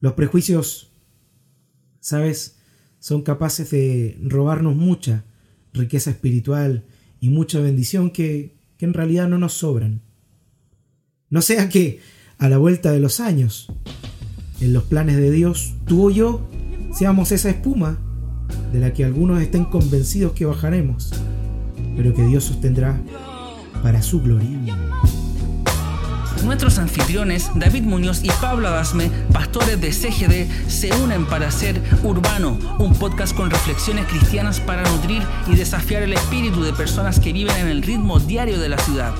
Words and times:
Los 0.00 0.14
prejuicios, 0.14 0.90
¿sabes? 2.00 2.56
Son 2.98 3.22
capaces 3.22 3.70
de 3.70 4.18
robarnos 4.22 4.74
mucha 4.74 5.24
riqueza 5.72 6.10
espiritual 6.10 6.84
y 7.20 7.28
mucha 7.30 7.60
bendición 7.60 8.10
que, 8.10 8.56
que 8.76 8.86
en 8.86 8.94
realidad 8.94 9.28
no 9.28 9.38
nos 9.38 9.52
sobran. 9.52 10.02
No 11.28 11.42
sea 11.42 11.68
que 11.68 12.00
a 12.38 12.48
la 12.48 12.58
vuelta 12.58 12.90
de 12.92 13.00
los 13.00 13.20
años, 13.20 13.68
en 14.60 14.72
los 14.72 14.84
planes 14.84 15.16
de 15.16 15.30
Dios, 15.30 15.74
tú 15.86 16.06
o 16.06 16.10
yo 16.10 16.48
seamos 16.92 17.30
esa 17.32 17.50
espuma 17.50 17.98
de 18.72 18.80
la 18.80 18.92
que 18.92 19.04
algunos 19.04 19.40
estén 19.42 19.64
convencidos 19.64 20.32
que 20.32 20.46
bajaremos, 20.46 21.12
pero 21.96 22.14
que 22.14 22.24
Dios 22.24 22.44
sostendrá 22.44 23.00
para 23.82 24.02
su 24.02 24.20
gloria. 24.22 24.76
Nuestros 26.44 26.78
anfitriones, 26.78 27.50
David 27.54 27.82
Muñoz 27.82 28.20
y 28.22 28.30
Pablo 28.40 28.68
Adasme, 28.68 29.10
pastores 29.32 29.80
de 29.80 29.92
CGD, 29.92 30.48
se 30.68 30.92
unen 30.94 31.26
para 31.26 31.48
hacer 31.48 31.80
Urbano, 32.02 32.58
un 32.78 32.94
podcast 32.94 33.36
con 33.36 33.50
reflexiones 33.50 34.06
cristianas 34.06 34.58
para 34.60 34.88
nutrir 34.90 35.22
y 35.46 35.54
desafiar 35.54 36.02
el 36.02 36.14
espíritu 36.14 36.62
de 36.62 36.72
personas 36.72 37.20
que 37.20 37.32
viven 37.32 37.56
en 37.56 37.68
el 37.68 37.82
ritmo 37.82 38.18
diario 38.18 38.58
de 38.58 38.68
la 38.68 38.78
ciudad. 38.78 39.12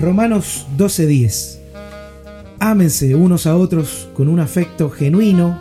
Romanos 0.00 0.66
12:10. 0.76 1.58
Ámense 2.60 3.16
unos 3.16 3.46
a 3.46 3.56
otros 3.56 4.08
con 4.14 4.28
un 4.28 4.38
afecto 4.38 4.90
genuino 4.90 5.60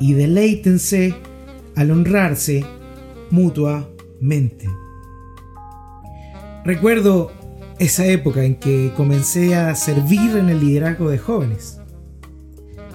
y 0.00 0.14
deleítense 0.14 1.14
al 1.76 1.92
honrarse 1.92 2.64
mutuamente. 3.30 4.68
Recuerdo 6.64 7.30
esa 7.78 8.06
época 8.06 8.42
en 8.42 8.56
que 8.56 8.92
comencé 8.96 9.54
a 9.54 9.74
servir 9.76 10.36
en 10.36 10.48
el 10.48 10.58
liderazgo 10.60 11.08
de 11.08 11.18
jóvenes. 11.18 11.78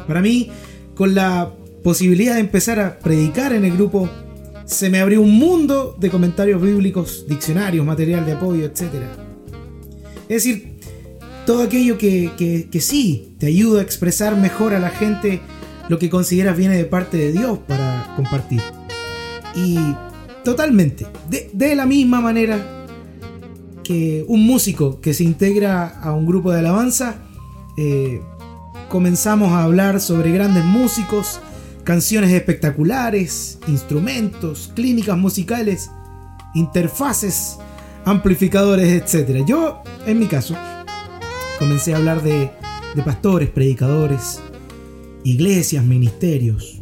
Para 0.07 0.21
mí, 0.21 0.51
con 0.95 1.15
la 1.15 1.53
posibilidad 1.83 2.33
de 2.33 2.41
empezar 2.41 2.81
a 2.81 2.99
predicar 2.99 3.53
en 3.53 3.63
el 3.63 3.73
grupo, 3.77 4.09
se 4.65 4.89
me 4.89 4.99
abrió 4.99 5.21
un 5.21 5.37
mundo 5.37 5.95
de 5.97 6.09
comentarios 6.09 6.61
bíblicos, 6.61 7.25
diccionarios, 7.29 7.85
material 7.85 8.25
de 8.25 8.33
apoyo, 8.33 8.65
etc. 8.65 8.81
Es 10.27 10.43
decir, 10.43 10.70
todo 11.45 11.63
aquello 11.63 11.97
que, 11.97 12.67
sí 12.79 13.35
te 13.39 13.47
ayuda 13.47 13.79
a 13.79 13.83
expresar 13.83 14.37
mejor 14.37 14.73
a 14.73 14.79
la 14.79 14.89
gente 14.89 15.41
lo 15.89 15.99
que 15.99 16.09
consideras 16.09 16.55
viene 16.55 16.77
de 16.77 16.85
parte 16.85 17.17
de 17.17 17.31
Dios 17.31 17.59
para 17.67 18.13
compartir. 18.15 18.61
Y 19.55 19.77
totalmente, 20.43 21.05
de, 21.29 21.75
la 21.75 21.85
misma 21.85 22.21
manera 22.21 22.85
que 23.83 24.23
un 24.27 24.45
músico 24.45 25.01
que 25.01 25.13
se 25.13 25.23
integra 25.23 25.87
a 25.87 26.13
un 26.13 26.25
grupo 26.25 26.51
de 26.51 26.59
alabanza, 26.59 27.15
eh, 27.77 28.21
comenzamos 28.89 29.51
a 29.51 29.63
hablar 29.63 29.99
sobre 29.99 30.31
grandes 30.31 30.63
músicos, 30.63 31.39
canciones 31.83 32.31
espectaculares, 32.31 33.59
instrumentos, 33.67 34.71
clínicas 34.75 35.17
musicales, 35.17 35.89
interfaces, 36.53 37.57
amplificadores, 38.05 39.01
etc. 39.01 39.43
Yo, 39.45 39.81
en 40.05 40.19
mi 40.19 40.27
caso, 40.27 40.55
comencé 41.61 41.93
a 41.93 41.97
hablar 41.97 42.23
de, 42.23 42.49
pastores, 43.05 43.51
predicadores, 43.51 44.39
iglesias, 45.23 45.85
ministerios 45.85 46.81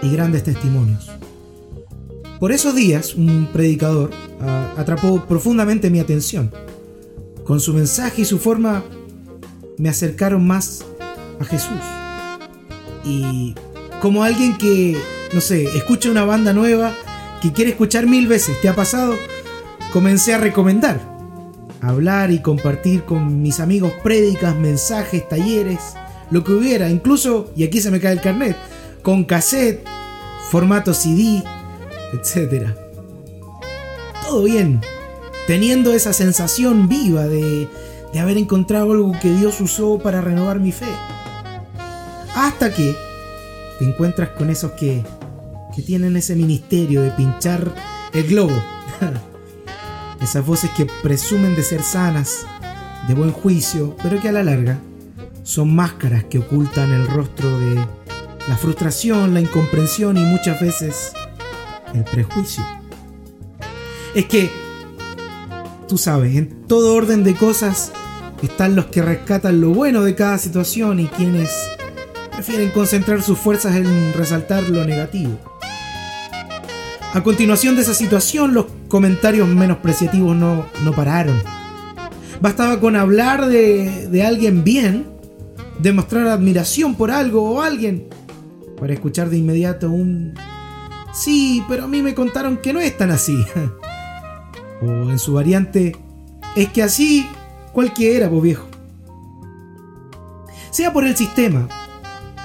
y 0.00 0.12
grandes 0.12 0.44
testimonios. 0.44 1.10
Por 2.38 2.52
esos 2.52 2.76
días, 2.76 3.16
un 3.16 3.48
predicador 3.52 4.12
atrapó 4.76 5.24
profundamente 5.26 5.90
mi 5.90 5.98
atención. 5.98 6.52
Con 7.42 7.58
su 7.58 7.74
mensaje 7.74 8.22
y 8.22 8.24
su 8.24 8.38
forma 8.38 8.84
me 9.76 9.88
acercaron 9.88 10.46
más 10.46 10.84
a 11.40 11.44
Jesús. 11.44 11.82
Y 13.04 13.56
como 14.00 14.22
alguien 14.22 14.56
que, 14.56 14.96
no 15.34 15.40
sé, 15.40 15.64
escucha 15.76 16.12
una 16.12 16.24
banda 16.24 16.52
nueva 16.52 16.94
que 17.42 17.52
quiere 17.52 17.72
escuchar 17.72 18.06
mil 18.06 18.28
veces, 18.28 18.60
¿te 18.62 18.68
ha 18.68 18.76
pasado? 18.76 19.14
Comencé 19.92 20.32
a 20.32 20.38
recomendar 20.38 21.15
hablar 21.88 22.30
y 22.30 22.40
compartir 22.40 23.04
con 23.04 23.42
mis 23.42 23.60
amigos 23.60 23.92
prédicas, 24.02 24.56
mensajes, 24.56 25.28
talleres, 25.28 25.94
lo 26.30 26.42
que 26.42 26.52
hubiera, 26.52 26.90
incluso, 26.90 27.50
y 27.56 27.64
aquí 27.64 27.80
se 27.80 27.90
me 27.90 28.00
cae 28.00 28.12
el 28.12 28.20
carnet, 28.20 28.56
con 29.02 29.24
cassette, 29.24 29.86
formato 30.50 30.92
CD, 30.94 31.42
etc. 32.12 32.70
Todo 34.22 34.42
bien, 34.42 34.80
teniendo 35.46 35.92
esa 35.92 36.12
sensación 36.12 36.88
viva 36.88 37.26
de, 37.26 37.68
de 38.12 38.20
haber 38.20 38.38
encontrado 38.38 38.92
algo 38.92 39.12
que 39.20 39.30
Dios 39.30 39.60
usó 39.60 39.98
para 39.98 40.20
renovar 40.20 40.58
mi 40.58 40.72
fe. 40.72 40.86
Hasta 42.34 42.72
que 42.72 42.94
te 43.78 43.84
encuentras 43.84 44.30
con 44.30 44.50
esos 44.50 44.72
que, 44.72 45.04
que 45.74 45.82
tienen 45.82 46.16
ese 46.16 46.34
ministerio 46.34 47.02
de 47.02 47.10
pinchar 47.12 47.72
el 48.12 48.26
globo. 48.26 48.54
esas 50.20 50.44
voces 50.44 50.70
que 50.76 50.86
presumen 51.02 51.54
de 51.54 51.62
ser 51.62 51.82
sanas, 51.82 52.46
de 53.08 53.14
buen 53.14 53.32
juicio, 53.32 53.96
pero 54.02 54.20
que 54.20 54.28
a 54.28 54.32
la 54.32 54.42
larga 54.42 54.78
son 55.42 55.74
máscaras 55.74 56.24
que 56.24 56.38
ocultan 56.38 56.92
el 56.92 57.06
rostro 57.06 57.58
de 57.58 57.76
la 58.48 58.56
frustración, 58.56 59.34
la 59.34 59.40
incomprensión 59.40 60.16
y 60.16 60.20
muchas 60.20 60.60
veces 60.60 61.12
el 61.94 62.04
prejuicio. 62.04 62.64
Es 64.14 64.26
que, 64.26 64.50
tú 65.88 65.98
sabes, 65.98 66.36
en 66.36 66.66
todo 66.66 66.94
orden 66.94 67.22
de 67.22 67.34
cosas 67.34 67.92
están 68.42 68.76
los 68.76 68.86
que 68.86 69.02
rescatan 69.02 69.60
lo 69.60 69.70
bueno 69.70 70.02
de 70.02 70.14
cada 70.14 70.38
situación 70.38 71.00
y 71.00 71.06
quienes 71.06 71.50
prefieren 72.32 72.70
concentrar 72.70 73.22
sus 73.22 73.38
fuerzas 73.38 73.76
en 73.76 74.12
resaltar 74.12 74.68
lo 74.68 74.84
negativo. 74.84 75.38
A 77.12 77.22
continuación 77.22 77.76
de 77.76 77.82
esa 77.82 77.94
situación, 77.94 78.52
los 78.52 78.66
comentarios 78.88 79.48
menospreciativos 79.48 80.36
no, 80.36 80.66
no 80.84 80.92
pararon. 80.92 81.40
Bastaba 82.40 82.80
con 82.80 82.96
hablar 82.96 83.46
de, 83.46 84.08
de 84.08 84.24
alguien 84.24 84.62
bien, 84.62 85.06
demostrar 85.78 86.26
admiración 86.28 86.94
por 86.94 87.10
algo 87.10 87.50
o 87.50 87.62
alguien, 87.62 88.08
para 88.78 88.92
escuchar 88.92 89.30
de 89.30 89.38
inmediato 89.38 89.90
un... 89.90 90.34
Sí, 91.12 91.64
pero 91.68 91.84
a 91.84 91.88
mí 91.88 92.02
me 92.02 92.14
contaron 92.14 92.58
que 92.58 92.72
no 92.72 92.80
es 92.80 92.96
tan 92.96 93.10
así. 93.10 93.44
o 94.82 95.10
en 95.10 95.18
su 95.18 95.32
variante, 95.32 95.96
es 96.54 96.68
que 96.68 96.82
así 96.82 97.26
cualquiera, 97.72 98.28
pues 98.28 98.42
viejo. 98.42 98.66
Sea 100.70 100.92
por 100.92 101.06
el 101.06 101.16
sistema, 101.16 101.68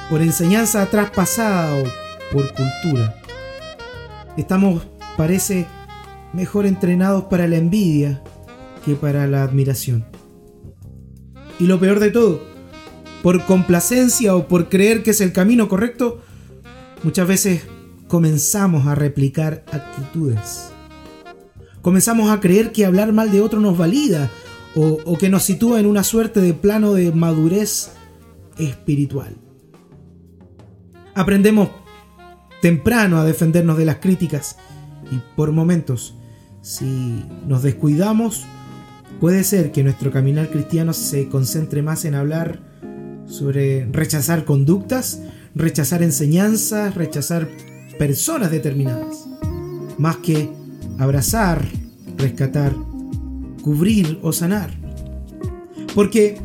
por 0.10 0.22
enseñanza 0.22 0.86
traspasada 0.86 1.76
o 1.76 1.84
por 2.32 2.48
cultura. 2.54 3.16
Estamos, 4.38 4.88
parece, 5.18 5.68
mejor 6.34 6.66
entrenados 6.66 7.26
para 7.26 7.48
la 7.48 7.58
envidia 7.58 8.24
que 8.86 8.96
para 8.96 9.28
la 9.28 9.44
admiración. 9.44 10.06
Y 11.60 11.66
lo 11.66 11.80
peor 11.80 12.00
de 12.00 12.10
todo, 12.10 12.42
por 13.22 13.46
complacencia 13.46 14.36
o 14.36 14.48
por 14.48 14.70
creer 14.70 15.04
que 15.04 15.12
es 15.12 15.22
el 15.22 15.32
camino 15.32 15.70
correcto, 15.70 16.22
muchas 17.04 17.28
veces 17.28 17.62
comenzamos 18.08 18.88
a 18.88 18.96
replicar 18.96 19.64
actitudes. 19.72 20.72
Comenzamos 21.82 22.30
a 22.30 22.40
creer 22.40 22.72
que 22.72 22.86
hablar 22.86 23.12
mal 23.14 23.32
de 23.32 23.42
otro 23.42 23.60
nos 23.60 23.78
valida 23.78 24.30
o, 24.76 25.18
que 25.18 25.30
nos 25.30 25.44
sitúa 25.44 25.80
en 25.80 25.86
una 25.86 26.04
suerte 26.04 26.40
de 26.40 26.54
plano 26.54 26.94
de 26.94 27.12
madurez 27.12 27.92
espiritual. 28.58 29.36
Aprendemos 31.14 31.70
temprano 32.62 33.18
a 33.18 33.26
defendernos 33.26 33.78
de 33.78 33.86
las 33.86 33.98
críticas 33.98 34.58
y 35.12 35.20
por 35.36 35.52
momentos, 35.52 36.16
si 36.62 37.26
nos 37.48 37.64
descuidamos, 37.64 38.46
puede 39.20 39.44
ser 39.44 39.72
que 39.72 39.84
nuestro 39.84 40.12
caminar 40.12 40.50
cristiano 40.50 40.94
se 40.94 41.28
concentre 41.28 41.82
más 41.82 42.06
en 42.06 42.16
hablar 42.16 42.60
sobre 43.26 43.86
rechazar 43.92 44.46
conductas, 44.46 45.22
rechazar 45.56 46.04
enseñanzas, 46.04 46.96
rechazar 46.96 47.50
personas 47.98 48.52
determinadas, 48.52 49.28
más 49.98 50.18
que 50.18 50.50
abrazar, 50.98 51.66
rescatar, 52.18 52.76
cubrir 53.64 54.20
o 54.22 54.32
sanar. 54.34 54.72
Porque 55.96 56.38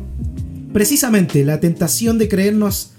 precisamente 0.73 1.45
la 1.45 1.59
tentación 1.59 2.17
de 2.17 2.27
creernos 2.27 2.91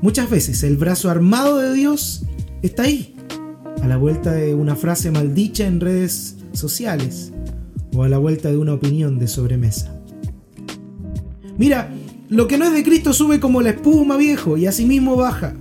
muchas 0.00 0.30
veces 0.30 0.62
el 0.62 0.76
brazo 0.76 1.10
armado 1.10 1.58
de 1.58 1.72
Dios 1.74 2.24
está 2.62 2.84
ahí, 2.84 3.14
a 3.82 3.86
la 3.86 3.96
vuelta 3.96 4.32
de 4.32 4.54
una 4.54 4.76
frase 4.76 5.10
maldicha 5.10 5.66
en 5.66 5.80
redes 5.80 6.36
sociales 6.54 7.32
o 7.94 8.02
a 8.02 8.08
la 8.08 8.18
vuelta 8.18 8.50
de 8.50 8.58
una 8.58 8.74
opinión 8.74 9.18
de 9.18 9.28
sobremesa. 9.28 10.00
Mira, 11.56 11.92
lo 12.28 12.48
que 12.48 12.58
no 12.58 12.64
es 12.64 12.72
de 12.72 12.82
Cristo 12.82 13.12
sube 13.12 13.38
como 13.38 13.62
la 13.62 13.70
espuma, 13.70 14.16
viejo, 14.16 14.56
y 14.56 14.66
asimismo 14.66 15.16
baja. 15.16 15.54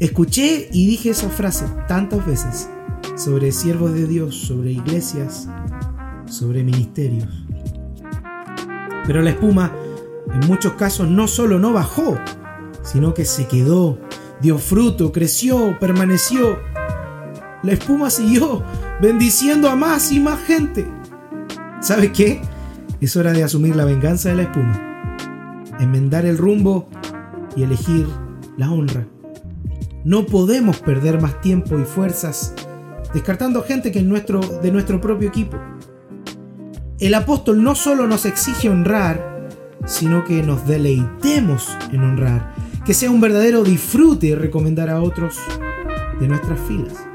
Escuché 0.00 0.68
y 0.72 0.86
dije 0.86 1.10
esa 1.10 1.28
frase 1.28 1.66
tantas 1.88 2.26
veces 2.26 2.68
sobre 3.16 3.52
siervos 3.52 3.94
de 3.94 4.06
Dios, 4.06 4.34
sobre 4.34 4.72
iglesias, 4.72 5.48
sobre 6.28 6.62
ministerios. 6.62 7.28
Pero 9.06 9.22
la 9.22 9.30
espuma 9.30 9.72
en 10.32 10.46
muchos 10.48 10.72
casos 10.72 11.08
no 11.08 11.28
solo 11.28 11.58
no 11.58 11.72
bajó, 11.72 12.18
sino 12.82 13.14
que 13.14 13.24
se 13.24 13.46
quedó, 13.46 13.98
dio 14.40 14.58
fruto, 14.58 15.12
creció, 15.12 15.78
permaneció. 15.78 16.58
La 17.66 17.72
espuma 17.72 18.10
siguió 18.10 18.62
bendiciendo 19.02 19.68
a 19.68 19.74
más 19.74 20.12
y 20.12 20.20
más 20.20 20.38
gente. 20.38 20.86
¿Sabe 21.80 22.12
qué? 22.12 22.40
Es 23.00 23.16
hora 23.16 23.32
de 23.32 23.42
asumir 23.42 23.74
la 23.74 23.84
venganza 23.84 24.28
de 24.28 24.36
la 24.36 24.42
espuma, 24.42 25.16
enmendar 25.80 26.26
el 26.26 26.38
rumbo 26.38 26.88
y 27.56 27.64
elegir 27.64 28.06
la 28.56 28.70
honra. 28.70 29.08
No 30.04 30.26
podemos 30.26 30.78
perder 30.78 31.20
más 31.20 31.40
tiempo 31.40 31.76
y 31.76 31.82
fuerzas 31.82 32.54
descartando 33.12 33.64
gente 33.64 33.90
que 33.90 33.98
es 33.98 34.04
nuestro, 34.04 34.38
de 34.38 34.70
nuestro 34.70 35.00
propio 35.00 35.28
equipo. 35.28 35.58
El 37.00 37.14
apóstol 37.14 37.64
no 37.64 37.74
solo 37.74 38.06
nos 38.06 38.26
exige 38.26 38.70
honrar, 38.70 39.48
sino 39.86 40.24
que 40.24 40.40
nos 40.44 40.68
deleitemos 40.68 41.76
en 41.90 42.04
honrar, 42.04 42.54
que 42.84 42.94
sea 42.94 43.10
un 43.10 43.20
verdadero 43.20 43.64
disfrute 43.64 44.36
recomendar 44.36 44.88
a 44.88 45.02
otros 45.02 45.34
de 46.20 46.28
nuestras 46.28 46.60
filas. 46.60 47.06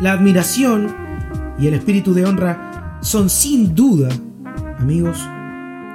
La 0.00 0.12
admiración 0.12 0.94
y 1.58 1.66
el 1.66 1.74
espíritu 1.74 2.14
de 2.14 2.24
honra 2.24 3.00
son 3.02 3.28
sin 3.28 3.74
duda, 3.74 4.08
amigos, 4.78 5.18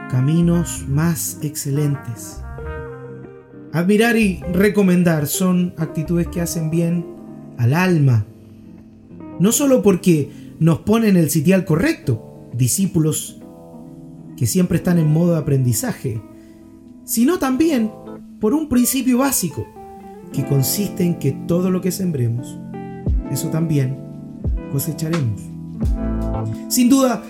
caminos 0.10 0.86
más 0.90 1.40
excelentes. 1.42 2.42
Admirar 3.72 4.18
y 4.18 4.42
recomendar 4.52 5.26
son 5.26 5.74
actitudes 5.78 6.28
que 6.28 6.42
hacen 6.42 6.70
bien 6.70 7.06
al 7.58 7.74
alma. 7.74 8.26
No 9.40 9.54
solo 9.54 9.82
porque 9.82 10.54
nos 10.60 10.80
ponen 10.80 11.16
el 11.16 11.30
sitial 11.30 11.64
correcto, 11.64 12.50
discípulos 12.54 13.42
que 14.36 14.48
siempre 14.48 14.80
están 14.80 15.00
en 15.00 15.14
modo 15.14 15.32
de 15.32 15.40
aprendizaje, 15.40 16.22
sino 17.06 17.40
también 17.40 17.90
por 18.42 18.54
un 18.54 18.68
principio 18.68 19.20
básico, 19.20 19.66
que 20.34 20.46
consiste 20.46 21.04
en 21.04 21.20
que 21.20 21.32
todo 21.48 21.72
lo 21.72 21.80
que 21.80 21.92
sembremos, 21.92 22.60
eso 23.32 23.50
también 23.50 23.98
cosecharemos. 24.72 25.42
Sin 26.70 26.90
duda, 26.90 27.22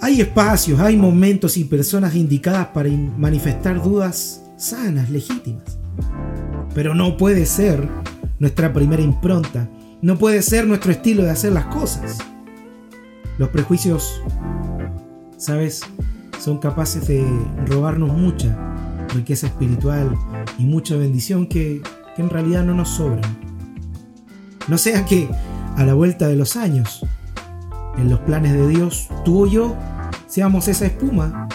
hay 0.00 0.20
espacios, 0.20 0.80
hay 0.80 0.96
momentos 0.96 1.56
y 1.56 1.64
personas 1.64 2.14
indicadas 2.14 2.68
para 2.68 2.90
manifestar 2.90 3.82
dudas 3.82 4.42
sanas, 4.56 5.10
legítimas. 5.10 5.78
Pero 6.74 6.94
no 6.94 7.16
puede 7.16 7.46
ser 7.46 7.88
nuestra 8.38 8.72
primera 8.72 9.02
impronta, 9.02 9.68
no 10.00 10.18
puede 10.18 10.42
ser 10.42 10.66
nuestro 10.66 10.92
estilo 10.92 11.22
de 11.22 11.30
hacer 11.30 11.52
las 11.52 11.66
cosas. 11.66 12.18
Los 13.38 13.50
prejuicios, 13.50 14.20
¿sabes? 15.36 15.82
Son 16.40 16.58
capaces 16.58 17.06
de 17.06 17.24
robarnos 17.66 18.12
mucha 18.12 18.56
riqueza 19.14 19.46
espiritual 19.46 20.16
y 20.58 20.64
mucha 20.64 20.96
bendición 20.96 21.46
que, 21.46 21.82
en 22.16 22.28
realidad 22.28 22.64
no 22.64 22.74
nos 22.74 22.90
sobran. 22.90 23.51
No 24.68 24.78
sea 24.78 25.04
que 25.04 25.28
a 25.76 25.84
la 25.84 25.94
vuelta 25.94 26.28
de 26.28 26.36
los 26.36 26.56
años, 26.56 27.04
en 27.96 28.08
los 28.08 28.20
planes 28.20 28.52
de 28.52 28.68
Dios, 28.68 29.08
tú 29.24 29.44
o 29.44 29.46
yo 29.46 29.76
seamos 30.26 30.68
esa 30.68 30.86
espuma 30.86 31.48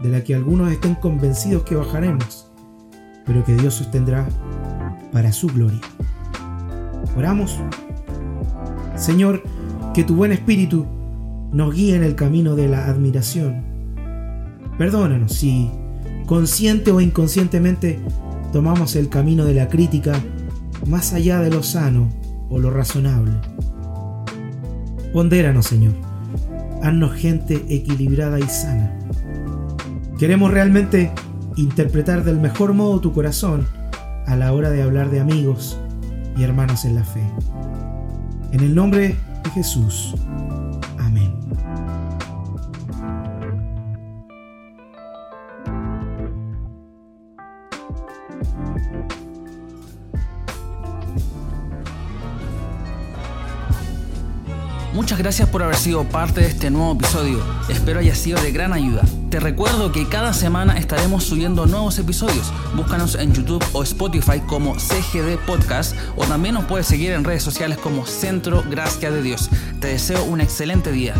de 0.00 0.08
la 0.08 0.24
que 0.24 0.34
algunos 0.34 0.72
estén 0.72 0.94
convencidos 0.94 1.64
que 1.64 1.74
bajaremos, 1.74 2.50
pero 3.26 3.44
que 3.44 3.54
Dios 3.56 3.74
sostendrá 3.74 4.26
para 5.12 5.32
su 5.32 5.48
gloria. 5.48 5.80
Oramos. 7.16 7.58
Señor, 8.96 9.42
que 9.92 10.04
tu 10.04 10.14
buen 10.14 10.32
espíritu 10.32 10.86
nos 11.52 11.74
guíe 11.74 11.94
en 11.94 12.04
el 12.04 12.14
camino 12.14 12.56
de 12.56 12.68
la 12.68 12.86
admiración. 12.86 13.64
Perdónanos 14.78 15.32
si, 15.32 15.70
consciente 16.26 16.90
o 16.90 17.00
inconscientemente, 17.00 18.00
tomamos 18.52 18.96
el 18.96 19.10
camino 19.10 19.44
de 19.44 19.54
la 19.54 19.68
crítica 19.68 20.18
más 20.86 21.12
allá 21.12 21.40
de 21.40 21.50
lo 21.50 21.62
sano 21.62 22.08
o 22.48 22.58
lo 22.58 22.70
razonable. 22.70 23.32
Pondéranos, 25.12 25.66
Señor. 25.66 25.94
Haznos 26.82 27.14
gente 27.14 27.64
equilibrada 27.68 28.38
y 28.38 28.44
sana. 28.44 28.98
Queremos 30.18 30.50
realmente 30.50 31.12
interpretar 31.56 32.24
del 32.24 32.38
mejor 32.38 32.74
modo 32.74 33.00
tu 33.00 33.12
corazón 33.12 33.66
a 34.26 34.36
la 34.36 34.52
hora 34.52 34.70
de 34.70 34.82
hablar 34.82 35.10
de 35.10 35.20
amigos 35.20 35.78
y 36.36 36.42
hermanos 36.42 36.84
en 36.84 36.94
la 36.94 37.04
fe. 37.04 37.22
En 38.52 38.60
el 38.60 38.74
nombre 38.74 39.16
de 39.44 39.50
Jesús. 39.50 40.14
Muchas 54.96 55.18
gracias 55.18 55.50
por 55.50 55.62
haber 55.62 55.76
sido 55.76 56.04
parte 56.04 56.40
de 56.40 56.46
este 56.46 56.70
nuevo 56.70 56.94
episodio. 56.94 57.44
Espero 57.68 58.00
haya 58.00 58.14
sido 58.14 58.40
de 58.40 58.50
gran 58.50 58.72
ayuda. 58.72 59.02
Te 59.28 59.38
recuerdo 59.40 59.92
que 59.92 60.08
cada 60.08 60.32
semana 60.32 60.78
estaremos 60.78 61.22
subiendo 61.22 61.66
nuevos 61.66 61.98
episodios. 61.98 62.50
Búscanos 62.74 63.14
en 63.14 63.34
YouTube 63.34 63.62
o 63.74 63.82
Spotify 63.82 64.40
como 64.46 64.74
CGD 64.76 65.36
Podcast 65.46 65.94
o 66.16 66.24
también 66.24 66.54
nos 66.54 66.64
puedes 66.64 66.86
seguir 66.86 67.10
en 67.10 67.24
redes 67.24 67.42
sociales 67.42 67.76
como 67.76 68.06
Centro 68.06 68.64
Gracia 68.70 69.10
de 69.10 69.20
Dios. 69.20 69.50
Te 69.80 69.88
deseo 69.88 70.24
un 70.24 70.40
excelente 70.40 70.90
día. 70.92 71.12